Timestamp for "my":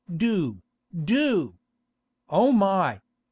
2.51-3.01